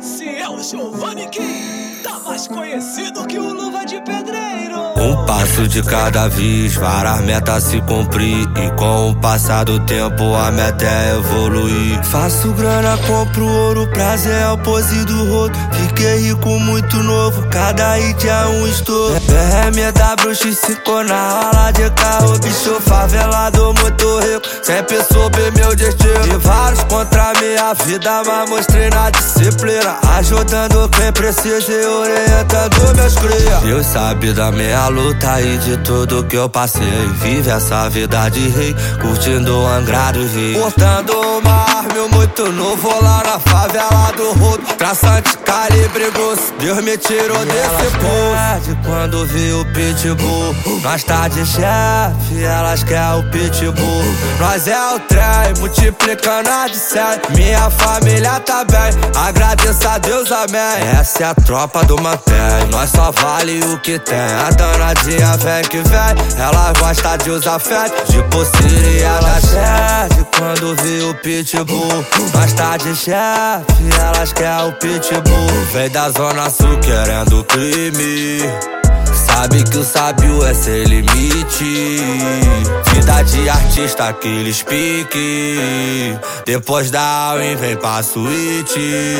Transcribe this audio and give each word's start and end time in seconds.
Esse 0.00 0.26
é 0.26 0.48
o 0.48 0.62
Giovanni 0.62 1.28
Kim, 1.28 1.99
tá 2.02 2.18
mais 2.26 2.46
conhecido 2.48 3.26
que 3.26 3.38
o 3.38 3.52
Luva 3.52 3.84
de 3.84 4.00
Pedreiro. 4.00 4.78
Um 4.96 5.24
passo 5.24 5.66
de 5.66 5.82
cada 5.82 6.28
vez, 6.28 6.74
várias 6.74 7.20
metas 7.22 7.64
se 7.64 7.80
cumprir. 7.82 8.48
E 8.56 8.70
com 8.76 9.10
o 9.10 9.16
passar 9.16 9.64
do 9.64 9.78
tempo, 9.80 10.34
a 10.34 10.50
meta 10.50 10.84
é 10.84 11.16
evoluir. 11.16 12.04
Faço 12.04 12.52
grana, 12.52 12.98
compro 13.06 13.46
ouro, 13.46 13.86
prazer 13.88 14.32
é 14.32 14.48
o 14.50 14.58
pose 14.58 15.04
do 15.04 15.24
rodo. 15.30 15.58
Fiquei 15.72 16.28
rico 16.28 16.48
muito 16.48 16.96
novo, 17.02 17.46
cada 17.48 17.94
hit 17.94 18.28
é 18.28 18.46
um 18.46 18.66
estouro. 18.66 19.20
BMW 19.20 20.32
X5 20.32 21.08
na 21.08 21.44
aula 21.44 21.72
de 21.72 21.90
carro, 21.90 22.38
bicho 22.38 22.80
favelado, 22.80 23.74
muito 23.74 24.18
rico. 24.20 24.46
Sempre 24.62 25.02
soube 25.04 25.50
meu 25.56 25.74
destino. 25.74 26.20
De 26.24 26.36
vários 26.36 26.84
contra 26.84 27.32
minha 27.40 27.74
vida, 27.74 28.22
mas 28.26 28.50
mostrei 28.50 28.90
na 28.90 29.10
disciplina. 29.10 29.98
Ajudando 30.16 30.88
quem 30.90 31.12
precisa 31.12 31.72
e 31.72 31.86
orientando 31.98 32.96
meus 32.96 33.14
cria. 33.14 33.56
Deus 33.62 33.86
sabe 33.86 34.32
da 34.32 34.50
minha 34.50 34.88
luta 34.88 35.40
e 35.40 35.58
de 35.58 35.76
tudo 35.78 36.24
que 36.24 36.36
eu 36.36 36.48
passei. 36.48 36.82
Vive 37.20 37.50
essa 37.50 37.88
vida 37.88 38.28
de 38.28 38.48
rei, 38.48 38.74
curtindo 39.00 39.58
o 39.58 39.66
Angrado 39.66 40.26
Rio. 40.26 40.60
Portando 40.60 41.12
uma 41.12 41.64
arma 41.78 42.08
muito 42.12 42.50
novo 42.52 42.88
lá 43.02 43.22
na 43.24 43.38
favela 43.38 44.12
do 44.16 44.32
Rodo. 44.32 44.62
Traçante, 44.78 45.36
calibre 45.38 46.10
grosso, 46.10 46.52
Deus 46.58 46.82
me 46.82 46.96
tirou 46.96 47.44
desse 47.44 47.90
poço. 47.98 48.78
quando 48.84 49.26
vi 49.26 49.52
o 49.52 49.64
pitbull, 49.66 50.54
nós 50.82 51.04
tá 51.04 51.28
de 51.28 51.44
chefe, 51.44 52.42
elas 52.42 52.82
querem 52.82 53.20
o 53.20 53.30
pitbull. 53.30 54.04
Nós 54.38 54.66
é 54.66 54.94
o 54.94 55.00
trem, 55.00 55.54
multiplicando 55.58 56.48
a 56.48 56.68
de 56.68 56.76
sete. 56.76 57.32
Minha 57.32 57.70
família 57.70 58.40
tá 58.40 58.64
bem, 58.64 58.90
agradeço 59.16 59.86
a 59.86 59.98
Deus, 59.98 60.30
amém. 60.32 60.88
Essa 60.98 61.24
é 61.24 61.26
a 61.26 61.34
tropa 61.34 61.79
do 61.84 62.00
mantém, 62.00 62.66
nós 62.70 62.90
só 62.90 63.10
vale 63.10 63.60
o 63.64 63.78
que 63.80 63.98
tem. 63.98 64.18
A 64.18 64.50
danadinha 64.50 65.36
vem 65.38 65.62
que 65.64 65.78
vem, 65.78 66.38
ela 66.38 66.72
gosta 66.78 67.16
de 67.16 67.30
usar 67.30 67.58
fé, 67.58 67.84
de 68.08 68.22
pulseira 68.24 69.20
da 69.20 69.40
sede. 69.40 70.26
Quando 70.36 70.76
vi 70.82 71.02
o 71.02 71.14
pitbull, 71.14 72.04
nós 72.34 72.52
tá 72.54 72.76
de 72.76 72.94
chefe, 72.96 74.00
elas 74.00 74.32
querem 74.32 74.68
o 74.68 74.72
pitbull. 74.72 75.64
Vem 75.72 75.90
da 75.90 76.10
zona 76.10 76.50
sul 76.50 76.78
querendo 76.78 77.44
crime. 77.44 78.79
Sabe 79.40 79.64
que 79.64 79.78
o 79.78 79.84
sábio 79.84 80.44
é 80.44 80.52
sem 80.52 80.84
limite. 80.84 81.96
Vida 82.92 83.22
de 83.22 83.48
artista, 83.48 84.08
aqueles 84.10 84.62
pique. 84.62 86.14
Depois 86.44 86.90
da 86.90 87.00
aula, 87.00 87.56
vem 87.56 87.74
pra 87.74 88.02
suíte. 88.02 89.16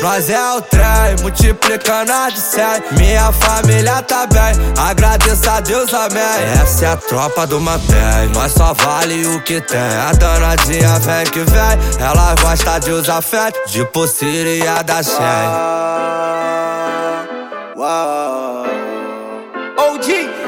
Nós 0.00 0.30
é 0.30 0.52
o 0.56 0.62
trem, 0.62 1.16
multiplicando 1.20 2.10
a 2.10 2.30
de 2.30 2.40
cem. 2.40 2.82
Minha 2.92 3.30
família 3.30 4.00
tá 4.00 4.26
bem, 4.26 4.54
agradeço 4.78 5.50
a 5.50 5.60
Deus, 5.60 5.92
amém. 5.92 6.22
Essa 6.62 6.86
é 6.86 6.88
a 6.88 6.96
tropa 6.96 7.46
do 7.46 7.60
mantém, 7.60 8.26
nós 8.32 8.52
só 8.52 8.72
vale 8.72 9.26
o 9.26 9.42
que 9.42 9.60
tem. 9.60 9.78
A 9.78 10.12
danadinha 10.12 10.98
vem 10.98 11.26
que 11.26 11.40
vem, 11.40 11.78
ela 11.98 12.34
gosta 12.40 12.78
de 12.78 12.90
usar 12.90 13.20
fé, 13.20 13.52
de 13.66 13.84
pulseira 13.84 14.82
da 14.82 15.02
Shen. 15.02 15.90
一。 20.02 20.39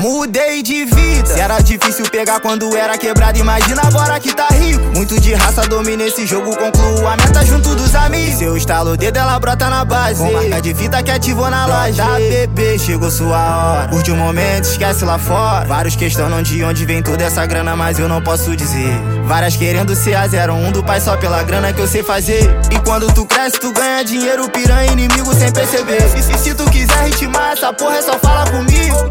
Mudei 0.00 0.62
de 0.62 0.86
vida. 0.86 1.34
Era 1.38 1.60
difícil 1.60 2.06
pegar 2.10 2.40
quando 2.40 2.74
era 2.74 2.96
quebrado, 2.96 3.38
imagina 3.38 3.82
agora 3.84 4.18
que 4.18 4.34
tá 4.34 4.48
rico. 4.48 4.80
Muito 4.96 5.20
de 5.20 5.34
raça 5.34 5.60
domina 5.68 6.04
esse 6.04 6.26
jogo, 6.26 6.56
concluo 6.56 7.06
a 7.06 7.18
meta 7.18 7.44
junto 7.44 7.74
dos 7.74 7.94
amigos. 7.94 8.38
Seu 8.38 8.56
estalo 8.56 8.96
dedo, 8.96 9.18
ela 9.18 9.38
brota 9.38 9.68
na 9.68 9.84
base. 9.84 10.18
Com 10.18 10.32
marca 10.32 10.62
de 10.62 10.74
fita 10.74 11.02
que 11.02 11.10
ativou 11.10 11.50
na 11.50 11.66
laje. 11.66 11.98
Tá 11.98 12.14
bebê, 12.16 12.78
chegou 12.78 13.10
sua 13.10 13.36
hora. 13.36 13.88
Curte 13.88 14.10
o 14.10 14.14
um 14.14 14.16
momento, 14.16 14.64
esquece 14.64 15.04
lá 15.04 15.18
fora. 15.18 15.66
Vários 15.66 15.94
questionam 15.96 16.42
de 16.42 16.64
onde 16.64 16.86
vem 16.86 17.02
toda 17.02 17.22
essa 17.22 17.44
grana, 17.44 17.76
mas 17.76 17.98
eu 17.98 18.08
não 18.08 18.22
posso 18.22 18.56
dizer. 18.56 18.98
Várias 19.26 19.54
querendo 19.54 19.94
ser 19.94 20.14
a 20.14 20.24
01 20.24 20.72
do 20.72 20.82
pai 20.82 20.98
só 21.02 21.14
pela 21.18 21.42
grana 21.42 21.74
que 21.74 21.80
eu 21.80 21.86
sei 21.86 22.02
fazer. 22.02 22.48
E 22.70 22.78
quando 22.78 23.12
tu 23.12 23.26
cresce, 23.26 23.60
tu 23.60 23.70
ganha 23.70 24.02
dinheiro, 24.02 24.48
piranha 24.48 24.92
inimigo 24.92 25.34
sem 25.34 25.52
perceber. 25.52 26.02
E 26.16 26.22
se, 26.22 26.38
se 26.38 26.54
tu 26.54 26.64
quiser 26.70 27.04
ritmar 27.04 27.52
essa 27.52 27.70
porra, 27.70 27.96
é 27.96 28.02
só 28.02 28.18
fala 28.18 28.50
comigo. 28.50 29.10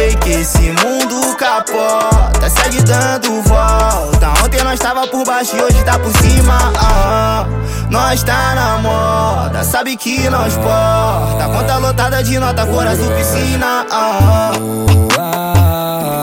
Sei 0.00 0.14
que 0.14 0.30
esse 0.30 0.72
mundo 0.82 1.36
capota, 1.36 2.48
segue 2.48 2.80
dando 2.84 3.42
volta. 3.42 4.30
Ontem 4.42 4.64
nós 4.64 4.80
tava 4.80 5.06
por 5.06 5.26
baixo 5.26 5.54
e 5.54 5.60
hoje 5.60 5.84
tá 5.84 5.98
por 5.98 6.10
cima. 6.22 6.72
Ah, 6.78 7.46
nós 7.90 8.22
tá 8.22 8.54
na 8.54 8.78
moda, 8.78 9.62
sabe 9.62 9.98
que 9.98 10.30
nós 10.30 10.54
porta. 10.54 11.46
Conta 11.52 11.76
lotada 11.76 12.24
de 12.24 12.38
nota, 12.38 12.64
cor 12.64 12.86
azul 12.86 13.10
piscina. 13.14 13.84
Ah, 13.90 14.52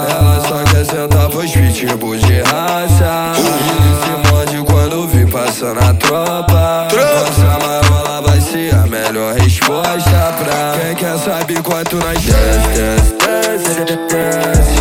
ela 0.10 0.42
só 0.48 0.64
quer 0.72 0.84
sentar 0.84 1.30
pros 1.30 1.52
pitbull 1.52 2.18
de 2.18 2.42
raça. 2.42 3.34
Ele 3.38 3.94
se 4.02 4.32
morde 4.34 4.58
quando 4.66 5.08
vi 5.08 5.24
passando 5.28 5.80
a 5.82 5.94
tropa. 5.94 6.88
Nossa 6.96 7.60
marola 7.64 8.24
vai 8.24 8.42
ser 8.42 8.74
a 8.74 8.88
melhor 8.88 9.36
resposta 9.36 10.34
pra 10.40 10.80
quem 10.82 10.96
quer 10.96 11.16
saber 11.20 11.62
quanto 11.62 11.98
nós 11.98 12.20
desce, 12.20 12.70
desce, 12.70 13.27
desce, 13.58 13.86
desce. 13.86 13.98
Tropa 14.08 14.77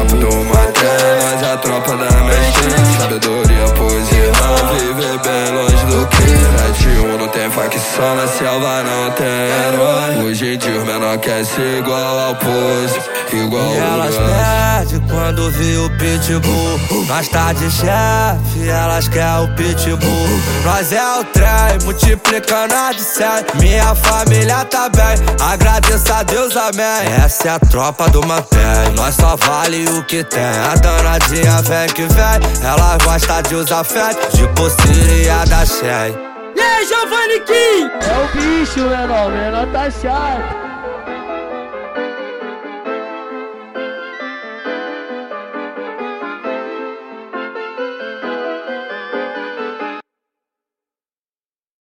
A 0.00 0.02
tropa 0.02 0.16
do 0.16 0.30
é 1.44 1.52
a 1.52 1.56
tropa 1.58 1.96
da 1.96 2.10
mestre. 2.24 2.70
Sabedoria, 2.98 3.64
posição, 3.76 4.56
viver 4.78 5.18
bem 5.18 5.54
longe 5.54 5.84
do 5.84 6.06
crime. 6.06 6.40
71 6.78 7.18
não 7.18 7.28
tem 7.28 7.50
facção, 7.50 8.16
na 8.16 8.26
selva 8.26 8.82
não 8.82 9.10
tem 9.10 9.26
herói. 9.26 10.24
Hoje 10.24 10.54
em 10.54 10.58
dia 10.58 10.78
os 10.78 10.84
menor 10.84 11.18
quer 11.18 11.44
ser 11.44 11.80
igual 11.80 12.18
ao 12.18 12.34
pose, 12.36 13.00
igual 13.30 13.74
e 13.74 13.76
elas 13.76 14.16
perdem 14.16 15.00
quando 15.06 15.50
vê 15.50 15.76
o 15.76 15.90
pitbull. 15.98 17.06
Nós 17.06 17.28
tá 17.28 17.52
de 17.52 17.70
chefe, 17.70 18.68
elas 18.68 19.06
querem 19.06 19.44
o 19.44 19.54
pitbull. 19.54 20.40
Nós 20.64 20.92
é 20.92 21.18
o 21.18 21.24
trem, 21.24 21.78
multiplicando 21.84 22.74
a 22.74 22.92
de. 22.92 23.44
Minha 23.60 23.94
família 23.94 24.64
tá 24.64 24.88
bem, 24.88 25.16
agradeço 25.40 25.59
a 26.20 26.22
Deus, 26.22 26.54
amém. 26.54 27.14
Essa 27.24 27.48
é 27.48 27.50
a 27.52 27.58
tropa 27.58 28.08
do 28.10 28.20
mantém, 28.26 28.92
nós 28.94 29.14
só 29.14 29.36
vale 29.36 29.88
o 29.88 30.04
que 30.04 30.22
tem. 30.22 30.42
A 30.42 30.74
danadinha 30.74 31.62
vem 31.62 31.88
que 31.88 32.02
vem, 32.02 32.62
ela 32.62 32.98
gosta 33.02 33.40
de 33.42 33.54
usar 33.54 33.84
fé, 33.84 34.10
de 34.34 34.46
pulseira 34.48 35.46
da 35.46 35.64
Shen. 35.64 36.14
E 36.54 36.60
aí, 36.60 36.86
Giovanni 36.86 37.40
Kim? 37.40 37.90
É 38.06 38.18
o 38.18 38.36
bicho, 38.36 38.80
menor, 38.80 39.30
menor 39.30 39.66
tá 39.72 39.90
chato. 39.90 40.59